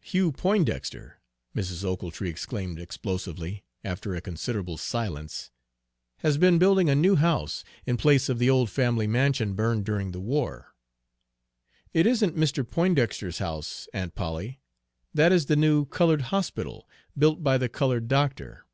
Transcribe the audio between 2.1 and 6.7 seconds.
exclaimed explosively, after a considerable silence, "has been